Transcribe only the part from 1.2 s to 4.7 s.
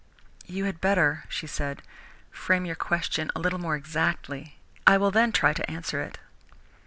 she said, "frame your question a little more exactly.